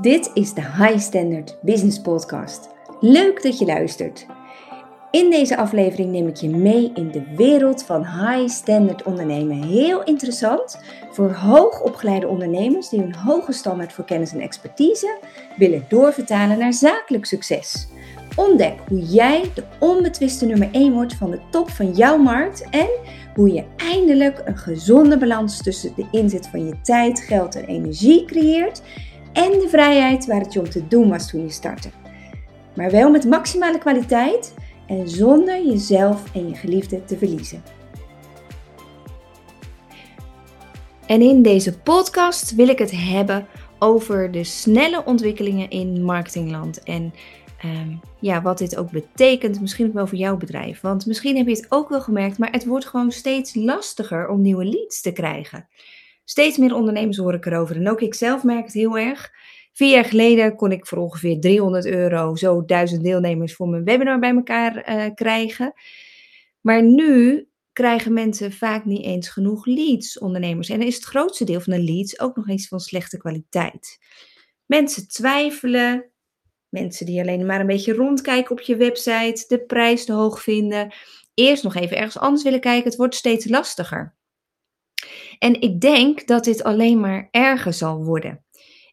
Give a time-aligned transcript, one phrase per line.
[0.00, 2.68] Dit is de High Standard Business Podcast.
[3.00, 4.26] Leuk dat je luistert.
[5.10, 9.62] In deze aflevering neem ik je mee in de wereld van high standard ondernemen.
[9.62, 10.80] Heel interessant
[11.10, 15.18] voor hoogopgeleide ondernemers die hun hoge standaard voor kennis en expertise
[15.56, 17.88] willen doorvertalen naar zakelijk succes.
[18.36, 22.88] Ontdek hoe jij de onbetwiste nummer 1 wordt van de top van jouw markt en
[23.34, 28.24] hoe je eindelijk een gezonde balans tussen de inzet van je tijd, geld en energie
[28.24, 28.82] creëert
[29.34, 31.88] en de vrijheid waar het je om te doen was toen je startte.
[32.74, 34.54] Maar wel met maximale kwaliteit
[34.86, 37.62] en zonder jezelf en je geliefde te verliezen.
[41.06, 43.46] En in deze podcast wil ik het hebben
[43.78, 46.82] over de snelle ontwikkelingen in marketingland.
[46.82, 47.14] En
[47.64, 50.80] um, ja, wat dit ook betekent, misschien ook wel voor jouw bedrijf.
[50.80, 54.40] Want misschien heb je het ook wel gemerkt, maar het wordt gewoon steeds lastiger om
[54.40, 55.68] nieuwe leads te krijgen.
[56.24, 57.76] Steeds meer ondernemers hoor ik erover.
[57.76, 59.32] En ook ik zelf merk het heel erg.
[59.72, 64.18] Vier jaar geleden kon ik voor ongeveer 300 euro zo duizend deelnemers voor mijn webinar
[64.18, 65.72] bij elkaar uh, krijgen.
[66.60, 70.68] Maar nu krijgen mensen vaak niet eens genoeg leads, ondernemers.
[70.68, 73.98] En dan is het grootste deel van de leads ook nog eens van slechte kwaliteit.
[74.66, 76.10] Mensen twijfelen,
[76.68, 80.94] mensen die alleen maar een beetje rondkijken op je website, de prijs te hoog vinden,
[81.34, 82.84] eerst nog even ergens anders willen kijken.
[82.84, 84.14] Het wordt steeds lastiger.
[85.38, 88.44] En ik denk dat dit alleen maar erger zal worden.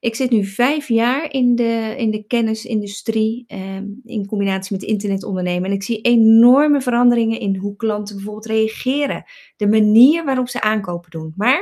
[0.01, 5.69] Ik zit nu vijf jaar in de, in de kennisindustrie eh, in combinatie met internetondernemen.
[5.69, 9.23] En ik zie enorme veranderingen in hoe klanten bijvoorbeeld reageren.
[9.55, 11.33] De manier waarop ze aankopen doen.
[11.35, 11.61] Maar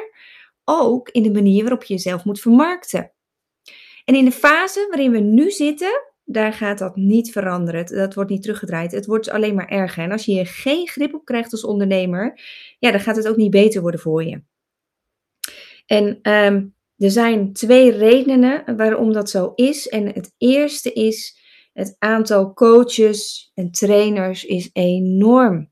[0.64, 3.12] ook in de manier waarop je jezelf moet vermarkten.
[4.06, 7.86] En in de fase waarin we nu zitten, daar gaat dat niet veranderen.
[7.86, 8.92] Dat wordt niet teruggedraaid.
[8.92, 10.04] Het wordt alleen maar erger.
[10.04, 12.40] En als je hier geen grip op krijgt als ondernemer,
[12.80, 14.42] ja, dan gaat het ook niet beter worden voor je.
[15.90, 16.66] En ehm,
[16.98, 19.88] er zijn twee redenen waarom dat zo is.
[19.88, 21.38] En het eerste is,
[21.74, 25.70] het aantal coaches en trainers is enorm.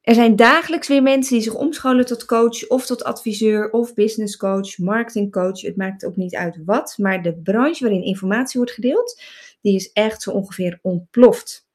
[0.00, 4.36] Er zijn dagelijks weer mensen die zich omscholen tot coach of tot adviseur of business
[4.36, 5.60] coach, marketing coach.
[5.60, 9.22] Het maakt ook niet uit wat, maar de branche waarin informatie wordt gedeeld,
[9.60, 11.66] die is echt zo ongeveer ontploft.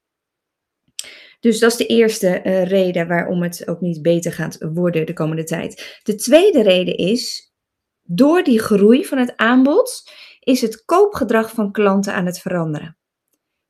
[1.39, 5.13] Dus dat is de eerste uh, reden waarom het ook niet beter gaat worden de
[5.13, 5.99] komende tijd.
[6.03, 7.48] De tweede reden is
[8.11, 12.97] door die groei van het aanbod is het koopgedrag van klanten aan het veranderen.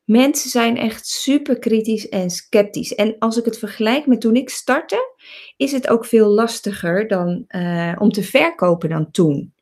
[0.04, 2.94] Mensen zijn echt super kritisch en sceptisch.
[2.94, 5.14] En als ik het vergelijk met toen ik startte,
[5.56, 9.54] is het ook veel lastiger dan, uh, om te verkopen dan toen.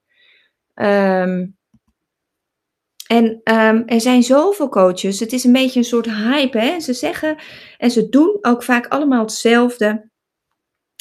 [0.75, 1.57] Um,
[3.07, 5.21] en um, er zijn zoveel coaches.
[5.21, 6.59] Het is een beetje een soort hype.
[6.59, 6.81] Hè?
[6.81, 7.37] Ze zeggen
[7.79, 10.08] en ze doen ook vaak allemaal hetzelfde.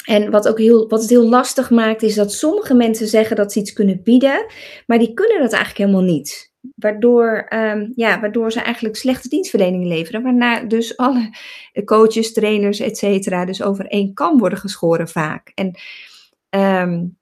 [0.08, 3.52] En wat, ook heel, wat het heel lastig maakt, is dat sommige mensen zeggen dat
[3.52, 4.46] ze iets kunnen bieden,
[4.86, 6.52] maar die kunnen dat eigenlijk helemaal niet.
[6.74, 10.22] Waardoor, um, ja, waardoor ze eigenlijk slechte dienstverlening leveren.
[10.22, 11.36] Waarna dus alle
[11.84, 15.52] coaches, trainers, et cetera, dus over één worden geschoren vaak.
[15.54, 15.78] En,
[16.50, 17.18] um,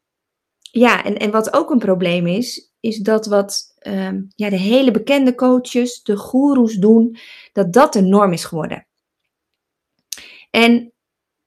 [0.61, 4.91] ja, en, en wat ook een probleem is, is dat wat um, ja, de hele
[4.91, 7.17] bekende coaches, de goeroes doen,
[7.53, 8.87] dat dat de norm is geworden.
[10.51, 10.91] En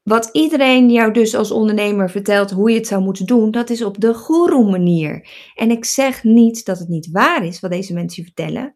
[0.04, 3.84] wat iedereen jou dus als ondernemer vertelt hoe je het zou moeten doen, dat is
[3.84, 5.30] op de goeroe manier.
[5.56, 8.76] En ik zeg niet dat het niet waar is wat deze mensen vertellen.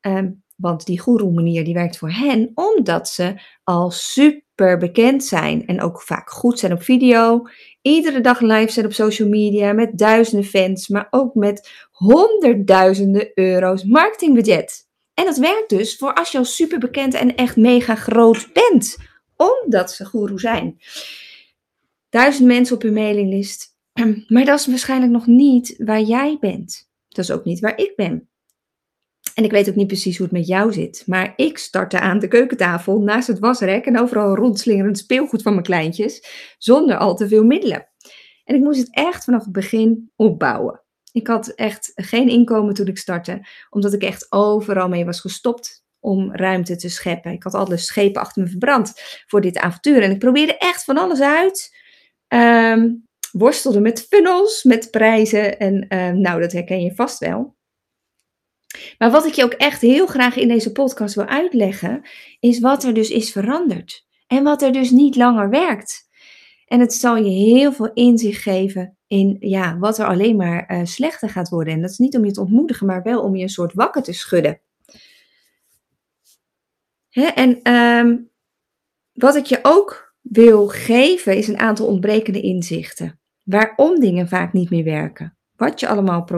[0.00, 3.34] Um, want die goeroe manier die werkt voor hen omdat ze
[3.64, 7.42] al super bekend zijn en ook vaak goed zijn op video.
[7.82, 13.84] Iedere dag live zijn op social media met duizenden fans, maar ook met honderdduizenden euro's
[13.84, 14.88] marketingbudget.
[15.14, 18.96] En dat werkt dus voor als je al super bekend en echt mega groot bent
[19.44, 20.78] omdat ze guru zijn.
[22.08, 23.72] Duizend mensen op hun mailinglist.
[24.28, 26.90] Maar dat is waarschijnlijk nog niet waar jij bent.
[27.08, 28.28] Dat is ook niet waar ik ben.
[29.34, 31.02] En ik weet ook niet precies hoe het met jou zit.
[31.06, 35.64] Maar ik startte aan de keukentafel naast het wasrek en overal rondslingerend speelgoed van mijn
[35.64, 36.26] kleintjes.
[36.58, 37.88] Zonder al te veel middelen.
[38.44, 40.82] En ik moest het echt vanaf het begin opbouwen.
[41.12, 45.83] Ik had echt geen inkomen toen ik startte, omdat ik echt overal mee was gestopt
[46.04, 47.32] om ruimte te scheppen.
[47.32, 48.92] Ik had alle schepen achter me verbrand
[49.26, 50.02] voor dit avontuur.
[50.02, 51.76] En ik probeerde echt van alles uit.
[52.28, 55.58] Um, worstelde met funnels, met prijzen.
[55.58, 57.56] En um, nou, dat herken je vast wel.
[58.98, 62.02] Maar wat ik je ook echt heel graag in deze podcast wil uitleggen,
[62.40, 64.06] is wat er dus is veranderd.
[64.26, 66.08] En wat er dus niet langer werkt.
[66.66, 70.84] En het zal je heel veel inzicht geven in ja, wat er alleen maar uh,
[70.84, 71.74] slechter gaat worden.
[71.74, 74.02] En dat is niet om je te ontmoedigen, maar wel om je een soort wakker
[74.02, 74.60] te schudden.
[77.14, 78.30] En um,
[79.12, 83.20] wat ik je ook wil geven is een aantal ontbrekende inzichten.
[83.42, 85.36] Waarom dingen vaak niet meer werken.
[85.56, 86.28] wat je allemaal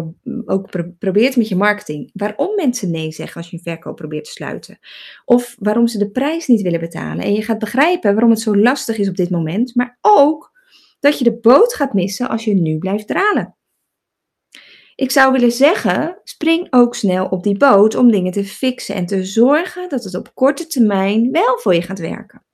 [0.45, 2.11] ook probeert met je marketing.
[2.13, 4.79] Waarom mensen nee zeggen als je een verkoop probeert te sluiten.
[5.25, 7.25] Of waarom ze de prijs niet willen betalen.
[7.25, 9.75] En je gaat begrijpen waarom het zo lastig is op dit moment.
[9.75, 10.53] Maar ook
[11.01, 13.57] dat je de boot gaat missen als je nu blijft dralen.
[14.97, 19.07] Ik zou willen zeggen, spring ook snel op die boot om dingen te fixen en
[19.07, 22.45] te zorgen dat het op korte termijn wel voor je gaat werken.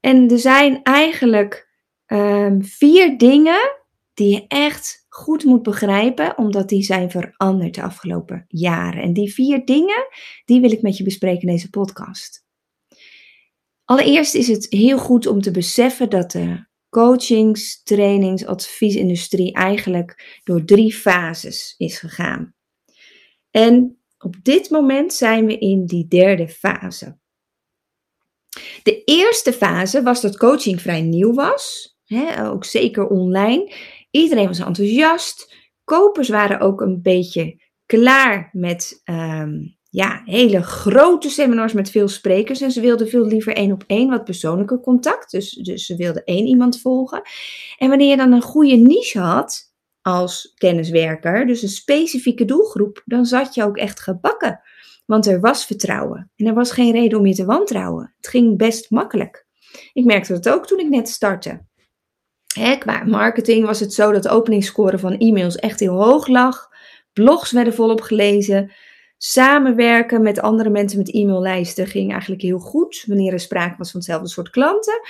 [0.00, 1.68] En er zijn eigenlijk
[2.06, 3.78] um, vier dingen
[4.14, 9.02] die je echt goed moet begrijpen, omdat die zijn veranderd de afgelopen jaren.
[9.02, 10.06] En die vier dingen,
[10.44, 12.44] die wil ik met je bespreken in deze podcast.
[13.84, 20.64] Allereerst is het heel goed om te beseffen dat de coachings, trainings, adviesindustrie eigenlijk door
[20.64, 22.54] drie fases is gegaan.
[23.50, 27.18] En op dit moment zijn we in die derde fase.
[28.82, 33.72] De eerste fase was dat coaching vrij nieuw was, hè, ook zeker online.
[34.10, 35.54] Iedereen was enthousiast.
[35.84, 39.58] Kopers waren ook een beetje klaar met ehm,
[39.90, 42.60] ja, hele grote seminars met veel sprekers.
[42.60, 45.30] En ze wilden veel liever één op één, wat persoonlijker contact.
[45.30, 47.22] Dus, dus ze wilden één iemand volgen.
[47.78, 49.72] En wanneer je dan een goede niche had
[50.02, 54.60] als kenniswerker, dus een specifieke doelgroep, dan zat je ook echt gebakken.
[55.06, 56.30] Want er was vertrouwen.
[56.36, 58.14] En er was geen reden om je te wantrouwen.
[58.16, 59.46] Het ging best makkelijk.
[59.92, 61.64] Ik merkte dat ook toen ik net startte.
[62.54, 66.68] Hè, qua marketing was het zo dat de openingsscore van e-mails echt heel hoog lag.
[67.12, 68.72] Blogs werden volop gelezen.
[69.22, 73.04] Samenwerken met andere mensen met e-maillijsten ging eigenlijk heel goed.
[73.06, 75.00] Wanneer er sprake was van hetzelfde soort klanten.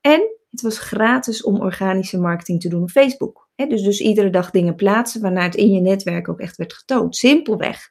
[0.00, 3.48] En het was gratis om organische marketing te doen op Facebook.
[3.54, 7.16] dus, dus iedere dag dingen plaatsen waarna het in je netwerk ook echt werd getoond.
[7.16, 7.88] Simpelweg.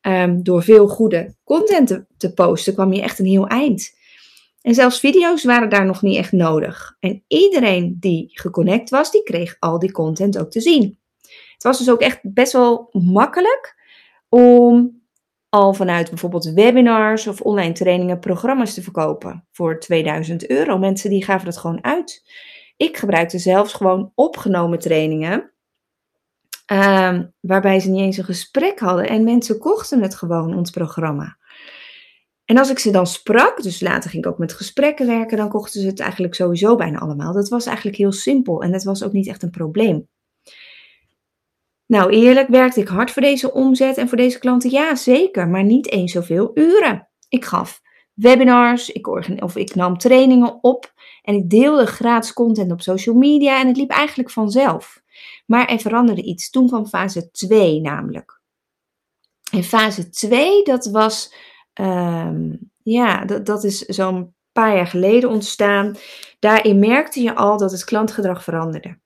[0.00, 3.94] Um, door veel goede content te, te posten kwam je echt een heel eind.
[4.60, 6.96] En zelfs video's waren daar nog niet echt nodig.
[7.00, 10.98] En iedereen die geconnect was, die kreeg al die content ook te zien.
[11.52, 13.74] Het was dus ook echt best wel makkelijk
[14.28, 15.04] om
[15.48, 20.78] al vanuit bijvoorbeeld webinars of online trainingen programma's te verkopen voor 2000 euro.
[20.78, 22.22] Mensen die gaven dat gewoon uit.
[22.76, 25.52] Ik gebruikte zelfs gewoon opgenomen trainingen.
[26.66, 31.36] Ehm, waarbij ze niet eens een gesprek hadden en mensen kochten het gewoon, ons programma.
[32.44, 35.48] En als ik ze dan sprak, dus later ging ik ook met gesprekken werken, dan
[35.48, 37.32] kochten ze het eigenlijk sowieso bijna allemaal.
[37.32, 40.08] Dat was eigenlijk heel simpel en dat was ook niet echt een probleem.
[41.86, 44.70] Nou, eerlijk, werkte ik hard voor deze omzet en voor deze klanten?
[44.70, 47.08] Ja, zeker, maar niet eens zoveel uren.
[47.28, 47.80] Ik gaf
[48.14, 49.06] webinars, ik,
[49.42, 50.92] of ik nam trainingen op
[51.22, 55.02] en ik deelde gratis content op social media en het liep eigenlijk vanzelf.
[55.46, 56.50] Maar er veranderde iets.
[56.50, 58.40] Toen kwam fase 2 namelijk.
[59.52, 61.34] En fase 2, dat was
[61.76, 65.96] Ehm, ja, dat, dat is zo'n paar jaar geleden ontstaan.
[66.38, 68.98] Daarin merkte je al dat het klantgedrag veranderde.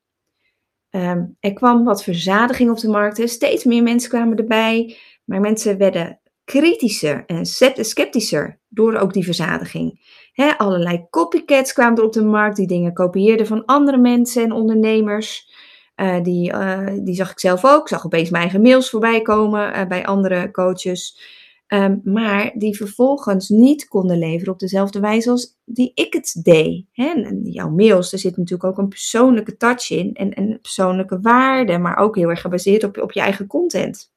[0.91, 3.31] Ehm, er kwam wat verzadiging op de markt.
[3.31, 4.97] Steeds meer mensen kwamen erbij.
[5.25, 10.01] Maar mensen werden kritischer en sceptischer door ook die verzadiging.
[10.33, 14.53] He, allerlei copycats kwamen er op de markt die dingen kopieerden van andere mensen en
[14.53, 15.49] ondernemers.
[15.97, 17.81] Uh, die, uh, die zag ik zelf ook.
[17.81, 21.21] Ik zag opeens mijn eigen mails voorbij komen uh, bij andere coaches.
[21.71, 26.87] Ehm, maar die vervolgens niet konden leveren op dezelfde wijze als die ik het deed.
[26.93, 27.09] Hè?
[27.09, 31.79] En jouw mails, er zit natuurlijk ook een persoonlijke touch in en, en persoonlijke waarde,
[31.79, 34.13] maar ook heel erg gebaseerd op, op je eigen content.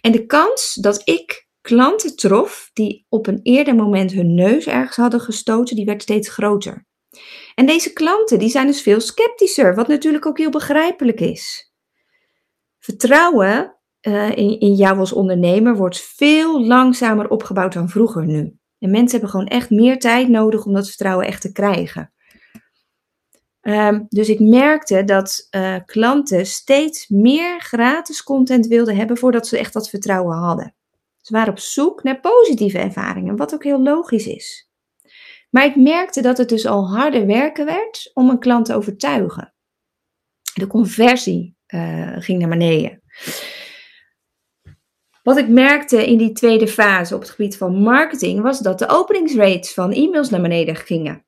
[0.00, 4.96] En de kans dat ik klanten trof die op een eerder moment hun neus ergens
[4.96, 6.86] hadden gestoten, die werd steeds groter.
[7.54, 11.72] En deze klanten die zijn dus veel sceptischer, wat natuurlijk ook heel begrijpelijk is.
[12.78, 18.58] Vertrouwen uh, in, in jou als ondernemer wordt veel langzamer opgebouwd dan vroeger nu.
[18.78, 22.12] En mensen hebben gewoon echt meer tijd nodig om dat vertrouwen echt te krijgen.
[23.60, 29.58] Um, dus ik merkte dat uh, klanten steeds meer gratis content wilden hebben voordat ze
[29.58, 30.74] echt dat vertrouwen hadden.
[31.20, 34.70] Ze waren op zoek naar positieve ervaringen, wat ook heel logisch is.
[35.50, 39.54] Maar ik merkte dat het dus al harder werken werd om een klant te overtuigen.
[40.54, 43.02] De conversie uh, ging naar beneden.
[45.22, 48.88] Wat ik merkte in die tweede fase op het gebied van marketing was dat de
[48.88, 51.24] openingsrates van e-mails naar beneden gingen.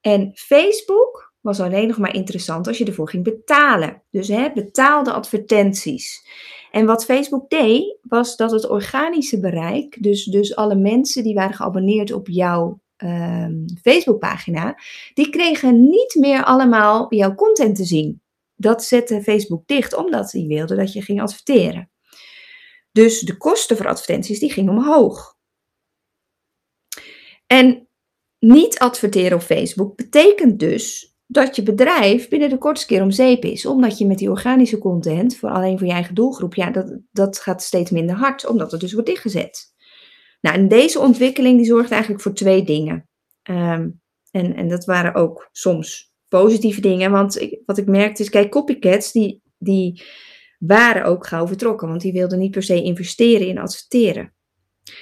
[0.00, 4.02] En Facebook was alleen nog maar interessant als je ervoor ging betalen.
[4.10, 6.26] Dus hè, betaalde advertenties.
[6.70, 11.54] En wat Facebook deed, was dat het organische bereik, dus, dus alle mensen die waren
[11.54, 13.46] geabonneerd op jouw uh,
[13.82, 14.78] Facebookpagina,
[15.14, 18.22] die kregen niet meer allemaal jouw content te zien.
[18.54, 21.91] Dat zette Facebook dicht, omdat hij wilde dat je ging adverteren.
[22.92, 25.36] Dus de kosten voor advertenties die gingen omhoog.
[27.46, 27.88] En
[28.38, 33.44] niet adverteren op Facebook betekent dus dat je bedrijf binnen de kortste keer om zeep
[33.44, 33.66] is.
[33.66, 37.38] Omdat je met die organische content, voor alleen voor je eigen doelgroep, ja, dat, dat
[37.38, 39.74] gaat steeds minder hard, omdat het dus wordt dichtgezet.
[40.40, 43.08] Nou, en deze ontwikkeling die zorgt eigenlijk voor twee dingen.
[43.42, 43.88] Ehm,
[44.30, 48.50] en, en dat waren ook soms positieve dingen, want ik, wat ik merkte is, kijk,
[48.50, 50.02] copycats, die, die
[50.66, 54.34] waren ook gauw vertrokken, want die wilden niet per se investeren in adverteren.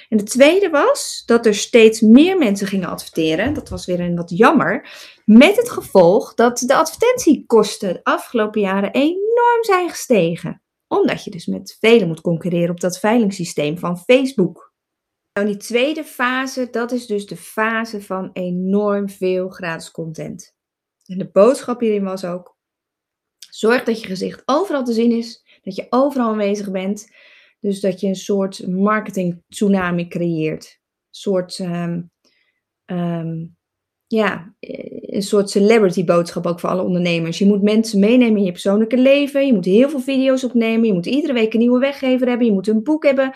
[0.09, 3.53] En de tweede was dat er steeds meer mensen gingen adverteren.
[3.53, 4.89] Dat was weer een wat jammer.
[5.25, 10.61] Met het gevolg dat de advertentiekosten de afgelopen jaren enorm zijn gestegen.
[10.87, 14.73] Omdat je dus met velen moet concurreren op dat veilingssysteem van Facebook.
[15.33, 20.55] Nou, die tweede fase, dat is dus de fase van enorm veel gratis content.
[21.05, 22.57] En de boodschap hierin was ook:
[23.49, 27.07] zorg dat je gezicht overal te zien is, dat je overal aanwezig bent
[27.61, 30.65] dus dat je een soort marketing tsunami creëert.
[30.65, 32.01] Een soort, ehm,
[32.85, 33.45] ehm,
[34.07, 37.37] ja, een soort celebrity boodschap ook voor alle ondernemers.
[37.37, 39.45] Je moet mensen meenemen in je persoonlijke leven.
[39.45, 40.87] Je moet heel veel video's opnemen.
[40.87, 42.45] Je moet iedere week een nieuwe weggever hebben.
[42.45, 43.33] Je moet een boek hebben.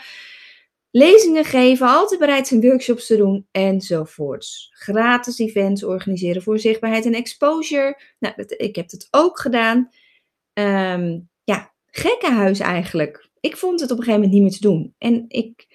[0.91, 4.72] Lezingen geven, altijd bereid zijn workshops te doen enzovoorts.
[4.74, 8.01] Gratis events organiseren voor zichtbaarheid en exposure.
[8.20, 9.89] Nou, ik heb het ook gedaan.
[10.53, 14.94] Um, ja, gekkenhuis eigenlijk ik vond het op een gegeven moment niet meer te doen.
[14.98, 15.68] En ik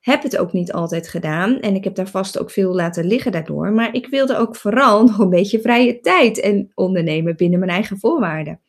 [0.00, 1.60] heb het ook niet altijd gedaan.
[1.60, 3.72] En ik heb daar vast ook veel laten liggen daardoor.
[3.72, 7.98] Maar ik wilde ook vooral nog een beetje vrije tijd en ondernemen binnen mijn eigen
[7.98, 8.60] voorwaarden.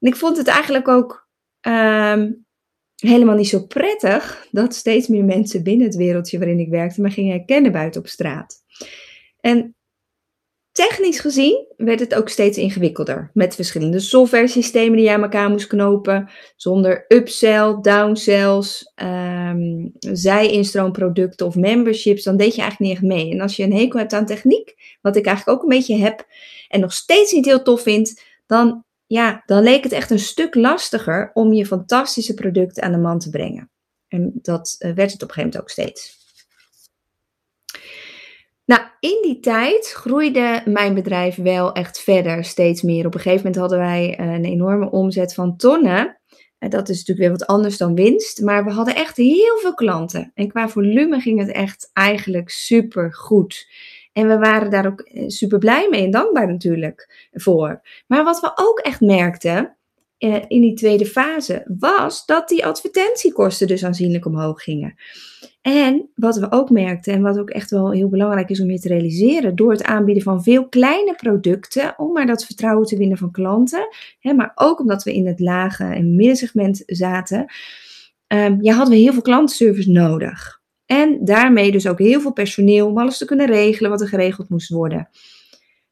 [0.00, 1.28] En ik vond het eigenlijk ook
[1.60, 2.32] ehm,
[2.96, 7.10] helemaal niet zo prettig dat steeds meer mensen binnen het wereldje waarin ik werkte me
[7.10, 8.56] gingen herkennen buiten op straat.
[9.40, 9.76] En
[10.78, 13.30] Technisch gezien werd het ook steeds ingewikkelder.
[13.34, 16.30] Met verschillende software-systemen die je aan elkaar moest knopen.
[16.56, 22.22] Zonder upsell, downsells, um, zij-instroomproducten of memberships.
[22.22, 23.30] Dan deed je eigenlijk niet echt mee.
[23.30, 26.26] En als je een hekel hebt aan techniek, wat ik eigenlijk ook een beetje heb.
[26.68, 28.22] En nog steeds niet heel tof vind.
[28.46, 32.98] Dan, ja, dan leek het echt een stuk lastiger om je fantastische producten aan de
[32.98, 33.70] man te brengen.
[34.08, 36.18] En dat eh, werd het op een gegeven moment ook steeds.
[38.68, 43.06] Nou, in die tijd groeide mijn bedrijf wel echt verder, steeds meer.
[43.06, 46.18] Op een gegeven moment hadden wij eh, een enorme omzet van tonnen.
[46.58, 48.42] En dat is natuurlijk weer wat anders dan winst.
[48.42, 50.30] Maar we hadden echt heel veel klanten.
[50.34, 53.68] En qua volume ging het echt eigenlijk super goed.
[54.12, 57.80] En we waren daar ook eh, super blij mee en dankbaar natuurlijk voor.
[58.06, 59.76] Maar wat we ook echt merkten
[60.18, 64.94] eh, in die tweede fase was dat die advertentiekosten dus aanzienlijk omhoog gingen.
[65.68, 68.80] En wat we ook merkten, en wat ook echt wel heel belangrijk is om je
[68.80, 73.18] te realiseren, door het aanbieden van veel kleine producten, om maar dat vertrouwen te winnen
[73.18, 77.38] van klanten, hè, maar ook omdat we in het lage en middensegment zaten,
[78.26, 80.60] um, ja, hadden we heel veel klantenservice nodig.
[80.86, 84.48] En daarmee dus ook heel veel personeel om alles te kunnen regelen wat er geregeld
[84.48, 85.08] moest worden.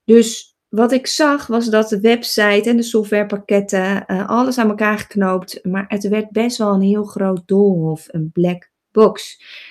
[0.04, 4.98] Dus wat ik zag was dat de website en de softwarepakketten, uh, alles aan elkaar
[4.98, 8.74] geknoopt, maar het werd best wel een heel groot doolhof, een black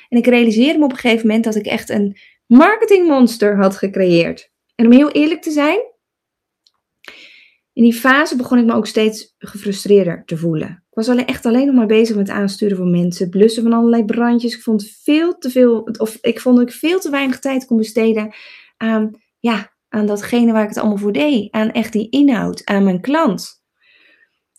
[0.09, 4.51] En ik realiseerde me op een gegeven moment dat ik echt een marketingmonster had gecreëerd.
[4.75, 5.79] En om heel eerlijk te zijn,
[7.75, 10.69] in die fase begon ik me ook steeds gefrustreerder te voelen.
[10.69, 14.05] Ik was alleen, echt alleen nog maar bezig met aansturen van mensen, blussen van allerlei
[14.05, 14.55] brandjes.
[14.55, 17.77] Ik vond veel te veel, of ik vond dat ik veel te weinig tijd kon
[17.77, 18.33] besteden
[18.77, 21.51] aan, ja, aan datgene waar ik het allemaal voor deed.
[21.51, 23.63] Aan echt die inhoud, aan mijn klant.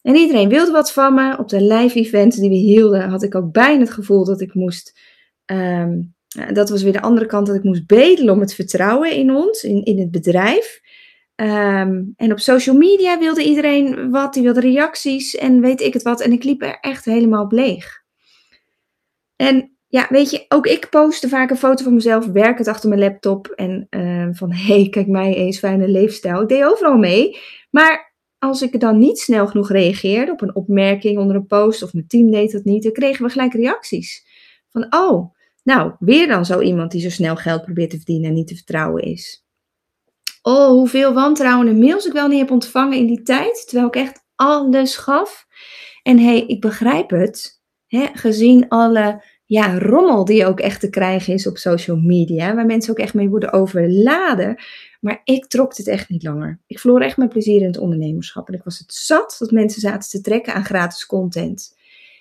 [0.07, 1.39] En iedereen wilde wat van me.
[1.39, 4.55] Op de live events die we hielden, had ik ook bijna het gevoel dat ik
[4.55, 5.01] moest.
[5.45, 6.03] Ehm,
[6.53, 9.63] dat was weer de andere kant, dat ik moest bedelen om het vertrouwen in ons,
[9.63, 10.81] in, in het bedrijf.
[11.35, 16.03] Ehm, en op social media wilde iedereen wat, die wilde reacties en weet ik het
[16.03, 16.21] wat.
[16.21, 18.03] En ik liep er echt helemaal leeg.
[19.37, 23.01] En ja, weet je, ook ik postte vaak een foto van mezelf, werkend achter mijn
[23.01, 23.47] laptop.
[23.47, 26.43] En uh, van, hé, hey, kijk mij eens, fijne leefstijl.
[26.43, 27.39] Ik deed overal mee.
[27.71, 28.06] Maar
[28.39, 32.07] als ik dan niet snel genoeg reageerde op een opmerking onder een post of mijn
[32.07, 34.27] team deed dat niet, dan kregen we gelijk reacties.
[34.69, 38.35] Van, oh, nou, weer dan zo iemand die zo snel geld probeert te verdienen en
[38.35, 39.45] niet te vertrouwen is.
[40.43, 44.25] Oh, hoeveel wantrouwende mails ik wel niet heb ontvangen in die tijd, terwijl ik echt
[44.35, 45.47] alles gaf.
[46.03, 50.91] En hé, hey, ik begrijp het, hè, gezien alle ja, rommel die ook echt te
[50.91, 54.57] krijgen is op social media, waar mensen ook echt mee worden overladen.
[55.07, 56.61] Maar ik trok dit echt niet langer.
[56.67, 58.49] Ik verloor echt mijn plezier in het ondernemerschap.
[58.49, 61.77] En ik was het zat dat mensen zaten te trekken aan gratis content.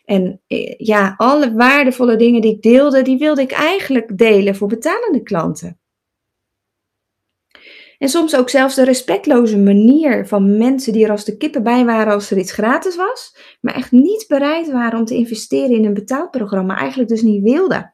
[0.06, 4.68] En eh, ja, alle waardevolle dingen die ik deelde, die wilde ik eigenlijk delen voor
[4.68, 5.80] betalende klanten.
[7.98, 11.86] En soms ook zelfs de respectloze manier van mensen die er als de kippen bij
[11.86, 15.86] waren als er iets gratis was, maar echt niet bereid waren om te investeren in
[15.86, 17.94] een betaalprogramma, eigenlijk dus niet wilden.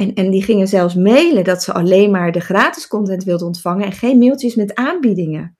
[0.00, 3.84] En, en die gingen zelfs mailen dat ze alleen maar de gratis content wilden ontvangen
[3.84, 5.56] en geen mailtjes met aanbiedingen.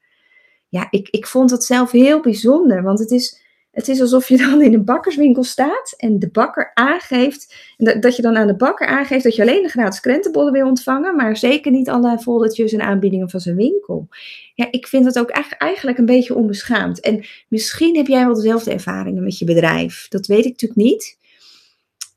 [0.69, 4.37] Ja, ik, ik vond dat zelf heel bijzonder, want het is, het is alsof je
[4.47, 7.55] dan in een bakkerswinkel staat en de bakker aangeeft,
[8.01, 11.17] dat, je dan aan de bakker aangeeft dat je alleen de gratis krentenbollen wil ontvangen,
[11.17, 14.09] maar zeker niet alle foldertjes en aanbiedingen van zijn winkel.
[14.55, 17.01] Ja, ik vind dat ook eigenlijk een beetje onbeschaamd.
[17.01, 20.09] En misschien heb jij wel dezelfde ervaringen met je bedrijf.
[20.09, 21.19] Dat weet ik natuurlijk niet.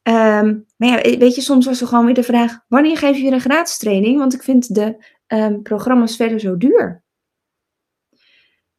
[0.03, 3.24] Ehm, maar ja, weet je, soms was er gewoon weer de vraag: wanneer geef je
[3.24, 4.17] weer een gratis training?
[4.17, 7.03] Want ik vind de um, programma's verder zo duur.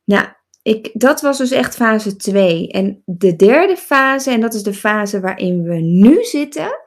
[0.04, 0.26] Nou,
[0.62, 2.69] ik, dat was dus echt fase 2.
[2.69, 6.83] En de derde fase, en dat is de fase waarin we nu zitten.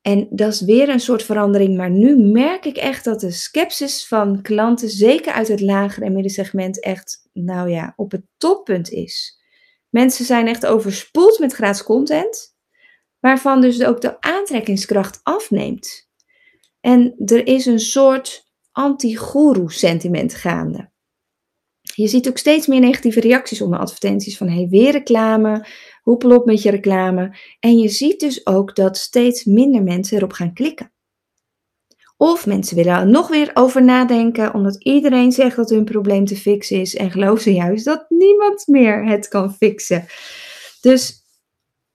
[0.00, 4.06] En dat is weer een soort verandering, maar nu merk ik echt dat de sceptisch
[4.06, 9.42] van klanten, zeker uit het lagere en middensegment, echt, nou ja, op het toppunt is.
[9.88, 12.56] Mensen zijn echt overspoeld met gratis content
[13.20, 16.08] waarvan dus ook de aantrekkingskracht afneemt.
[16.80, 20.90] En er is een soort anti-guru sentiment gaande.
[21.94, 25.66] Je ziet ook steeds meer negatieve reacties onder advertenties van hey, weer reclame,
[26.02, 27.36] hoepel op met je reclame.
[27.60, 30.92] En je ziet dus ook dat steeds minder mensen erop gaan klikken.
[32.16, 36.36] Of mensen willen er nog weer over nadenken, omdat iedereen zegt dat hun probleem te
[36.36, 40.06] fixen is en geloven ze juist dat niemand meer het kan fixen.
[40.80, 41.22] Dus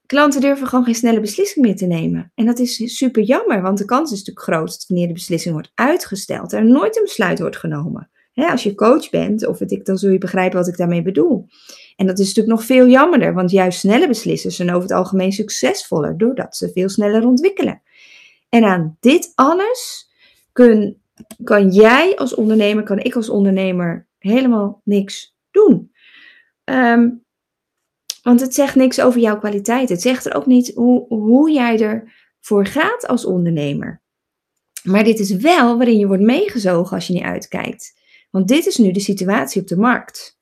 [0.06, 2.32] Klanten durven gewoon geen snelle beslissing meer te nemen.
[2.36, 5.54] En dat is super jammer, want de kans is natuurlijk groot dat wanneer de beslissing
[5.54, 8.10] wordt uitgesteld, er nooit een besluit wordt genomen.
[8.34, 11.48] als je coach bent, of ik, dan zul je begrijpen wat ik daarmee bedoel.
[11.96, 15.32] En dat is natuurlijk nog veel jammerder, want juist snelle beslissers zijn over het algemeen
[15.32, 17.82] succesvoller, doordat ze veel sneller ontwikkelen.
[18.50, 20.12] En aan dit alles
[20.52, 21.02] kun,
[21.44, 25.92] kan jij als ondernemer, kan ik als ondernemer helemaal niks doen.
[26.64, 27.23] Um,
[28.24, 29.90] want het zegt niks over jouw kwaliteit.
[29.90, 34.02] Het zegt er ook niet hoe, hoe jij ervoor gaat als ondernemer.
[34.84, 38.00] Maar dit is wel waarin je wordt meegezogen als je niet uitkijkt.
[38.32, 40.40] Want dit is nu de situatie op de markt.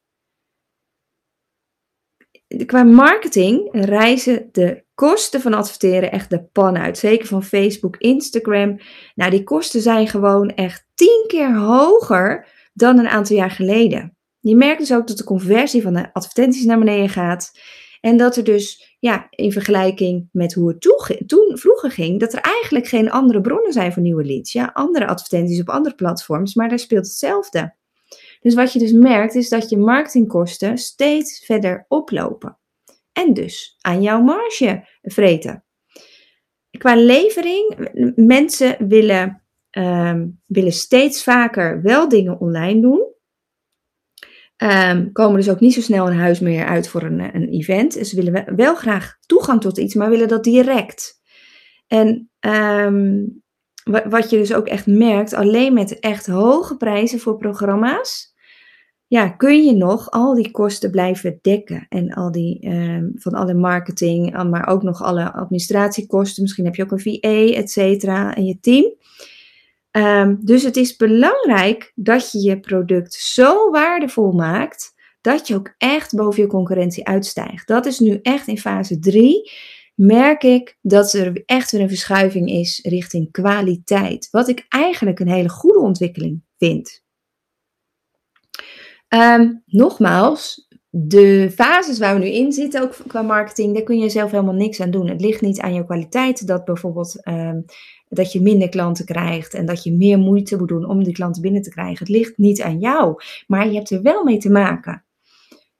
[2.65, 6.97] Qua marketing reizen de kosten van adverteren echt de pan uit.
[6.97, 8.79] Zeker van Facebook, Instagram.
[9.15, 14.17] Nou, die kosten zijn gewoon echt tien keer hoger dan een aantal jaar geleden.
[14.41, 17.51] Je merkt dus ook dat de conversie van de advertenties naar beneden gaat.
[18.01, 20.81] En dat er dus, ja, in vergelijking met hoe het
[21.27, 24.51] toen vroeger ging, dat er eigenlijk geen andere bronnen zijn voor nieuwe leads.
[24.51, 27.75] Ja, andere advertenties op andere platforms, maar daar speelt hetzelfde.
[28.39, 32.57] Dus wat je dus merkt, is dat je marketingkosten steeds verder oplopen.
[33.13, 35.65] En dus aan jouw marge vreten.
[36.77, 43.11] Qua levering, mensen willen, um, willen steeds vaker wel dingen online doen.
[44.63, 47.93] Um, komen dus ook niet zo snel een huis meer uit voor een, een event.
[47.93, 51.21] Ze willen wel graag toegang tot iets, maar willen dat direct.
[51.87, 53.41] En um,
[54.09, 58.35] wat je dus ook echt merkt, alleen met echt hoge prijzen voor programma's,
[59.07, 61.85] ja, kun je nog al die kosten blijven dekken.
[61.89, 66.41] En al die, um, van alle marketing, maar ook nog alle administratiekosten.
[66.41, 68.93] Misschien heb je ook een VA, et cetera, en je team.
[69.91, 75.73] Um, dus het is belangrijk dat je je product zo waardevol maakt dat je ook
[75.77, 77.67] echt boven je concurrentie uitstijgt.
[77.67, 79.51] Dat is nu echt in fase 3.
[79.95, 84.27] Merk ik dat er echt weer een verschuiving is richting kwaliteit.
[84.31, 87.03] Wat ik eigenlijk een hele goede ontwikkeling vind.
[89.07, 94.09] Um, nogmaals, de fases waar we nu in zitten, ook qua marketing, daar kun je
[94.09, 95.07] zelf helemaal niks aan doen.
[95.07, 97.65] Het ligt niet aan je kwaliteit dat bijvoorbeeld um,
[98.09, 101.41] dat je minder klanten krijgt en dat je meer moeite moet doen om die klanten
[101.41, 101.97] binnen te krijgen.
[101.97, 105.05] Het ligt niet aan jou, maar je hebt er wel mee te maken.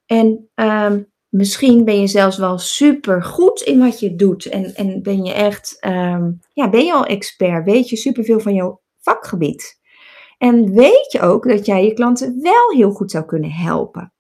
[0.06, 5.02] En um, misschien ben je zelfs wel super goed in wat je doet en, en
[5.02, 9.80] ben je echt, um, ja, ben je al expert, weet je superveel van jouw vakgebied.
[10.38, 14.14] En weet je ook dat jij je klanten wel heel goed zou kunnen helpen.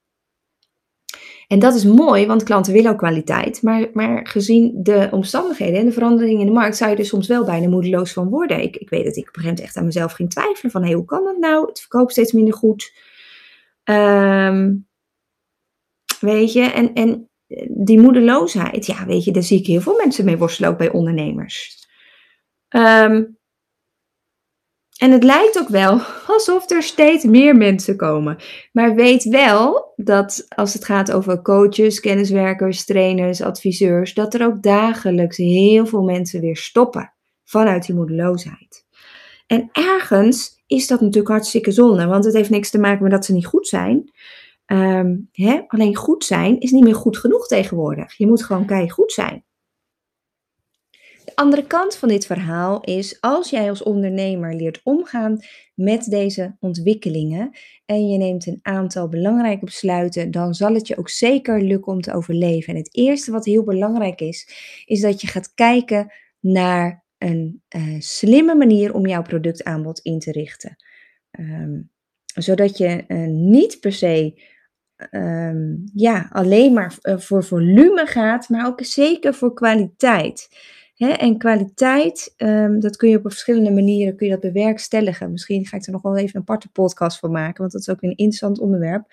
[1.52, 3.62] En dat is mooi, want klanten willen ook kwaliteit.
[3.62, 7.28] Maar, maar gezien de omstandigheden en de veranderingen in de markt, zou je er soms
[7.28, 8.62] wel bijna moedeloos van worden.
[8.62, 10.84] Ik, ik weet dat ik op een gegeven moment echt aan mezelf ging twijfelen: van
[10.84, 11.68] hey, hoe kan dat nou?
[11.68, 12.94] Het verkoopt steeds minder goed.
[13.84, 14.88] Um,
[16.20, 17.30] weet je, en, en
[17.68, 20.92] die moedeloosheid, ja, weet je, daar zie ik heel veel mensen mee worstelen, ook bij
[20.92, 21.88] ondernemers.
[22.70, 23.38] Um,
[25.02, 26.00] en het lijkt ook wel
[26.36, 28.38] alsof er steeds meer mensen komen.
[28.72, 34.62] Maar weet wel dat als het gaat over coaches, kenniswerkers, trainers, adviseurs, dat er ook
[34.62, 38.86] dagelijks heel veel mensen weer stoppen vanuit die moedeloosheid.
[39.48, 43.26] En ergens is dat natuurlijk hartstikke zonde, want het heeft niks te maken met dat
[43.26, 44.12] ze niet goed zijn.
[44.66, 45.62] Um, hè?
[45.68, 48.18] Alleen goed zijn is niet meer goed genoeg tegenwoordig.
[48.18, 49.44] Je moet gewoon keihard goed zijn.
[51.32, 55.40] De andere kant van dit verhaal is als jij als ondernemer leert omgaan
[55.74, 57.52] met deze ontwikkelingen
[57.86, 62.02] en je neemt een aantal belangrijke besluiten, dan zal het je ook zeker lukken om
[62.02, 62.74] te overleven.
[62.74, 64.50] En het eerste wat heel belangrijk is,
[64.86, 70.32] is dat je gaat kijken naar een uh, slimme manier om jouw productaanbod in te
[70.32, 70.76] richten.
[71.40, 71.90] Um,
[72.26, 74.42] zodat je uh, niet per se
[75.12, 80.50] um, ja, alleen maar uh, voor volume gaat, maar ook zeker voor kwaliteit.
[81.10, 85.32] En kwaliteit, um, dat kun je op verschillende manieren kun je dat bewerkstelligen.
[85.32, 87.90] Misschien ga ik er nog wel even een aparte podcast van maken, want dat is
[87.90, 89.06] ook een interessant onderwerp.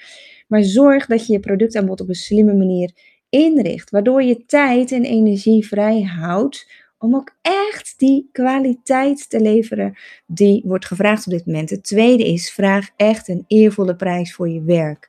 [0.46, 2.90] Maar zorg dat je je productaanbod op een slimme manier
[3.29, 9.96] inricht, waardoor je tijd en energie vrij houdt om ook echt die kwaliteit te leveren
[10.27, 11.70] die wordt gevraagd op dit moment.
[11.70, 15.09] Het tweede is, vraag echt een eervolle prijs voor je werk.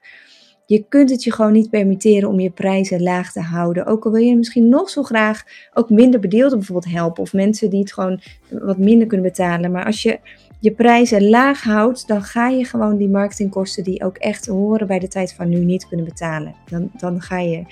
[0.70, 3.86] Je kunt het je gewoon niet permitteren om je prijzen laag te houden.
[3.86, 7.24] Ook al wil je misschien nog zo graag ook minder bedeelden bijvoorbeeld helpen.
[7.24, 9.72] Of mensen die het gewoon wat minder kunnen betalen.
[9.72, 10.20] Maar als je
[10.60, 15.00] je prijzen laag houdt, dan ga je gewoon die marketingkosten die ook echt horen bij
[15.00, 16.56] de tijd van nu niet kunnen betalen.
[16.70, 17.64] Dan, dan ga je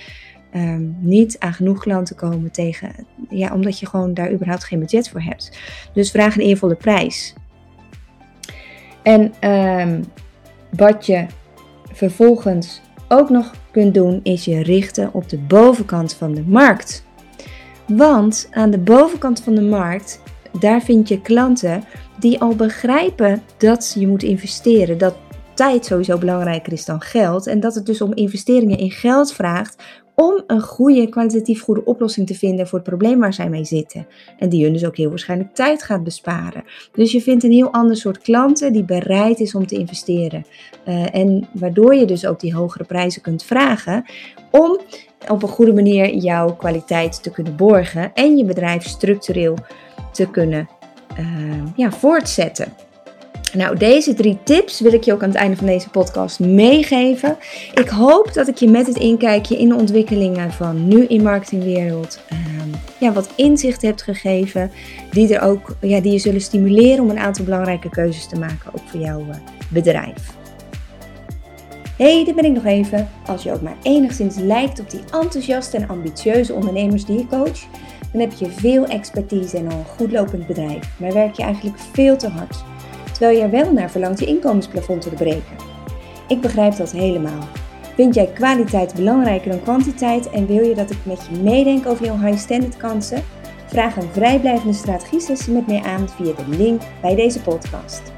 [0.56, 2.92] um, niet aan genoeg klanten komen tegen,
[3.30, 5.60] ja, omdat je gewoon daar überhaupt geen budget voor hebt.
[5.94, 7.34] Dus vraag een eervolle prijs.
[9.04, 10.04] En um,
[10.70, 11.26] wat je
[11.92, 17.06] vervolgens ook nog kunt doen, is je richten op de bovenkant van de markt.
[17.88, 20.22] Want aan de bovenkant van de markt,
[20.60, 21.84] daar vind je klanten
[22.20, 24.98] die al begrijpen dat je moet investeren.
[24.98, 25.15] Dat
[25.54, 27.48] tijd sowieso belangrijker is dan geld.
[27.48, 29.84] En dat het dus om investeringen in geld vraagt
[30.22, 34.08] om een goede, kwalitatief goede oplossing te vinden voor het probleem waar zij mee zitten.
[34.40, 36.64] En die hun dus ook heel waarschijnlijk tijd gaat besparen.
[36.92, 40.46] Dus je vindt een heel ander soort klanten die bereid is om te investeren.
[40.88, 44.06] Uh, en waardoor je dus ook die hogere prijzen kunt vragen
[44.52, 44.80] om
[45.28, 49.56] op een goede manier jouw kwaliteit te kunnen borgen en je bedrijf structureel
[50.12, 50.70] te kunnen
[51.20, 52.74] uh, ja, voortzetten.
[53.54, 57.38] Nou, deze drie tips wil ik je ook aan het einde van deze podcast meegeven.
[57.74, 62.20] Ik hoop dat ik je met het inkijkje in de ontwikkelingen van nu in marketingwereld
[62.32, 64.72] um, ja, wat inzicht hebt gegeven.
[65.12, 68.72] Die, er ook, ja, die je zullen stimuleren om een aantal belangrijke keuzes te maken,
[68.74, 69.36] ook voor jouw uh,
[69.70, 70.36] bedrijf.
[71.98, 73.10] hey, dit ben ik nog even.
[73.26, 77.60] Als je ook maar enigszins lijkt op die enthousiaste en ambitieuze ondernemers die je coach,
[78.12, 80.90] dan heb je veel expertise en al een goed lopend bedrijf.
[80.98, 82.64] Maar werk je eigenlijk veel te hard
[83.18, 85.56] terwijl je wel naar verlangt je inkomensplafond te breken.
[86.28, 87.48] Ik begrijp dat helemaal.
[87.96, 92.06] Vind jij kwaliteit belangrijker dan kwantiteit en wil je dat ik met je meedenk over
[92.06, 93.24] jouw high standard kansen?
[93.66, 98.17] Vraag een vrijblijvende strategie sessie met mij aan via de link bij deze podcast.